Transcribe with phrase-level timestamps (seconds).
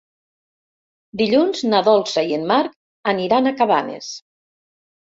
[1.21, 4.15] Dilluns na Dolça i en Marc aniran a Cabanes.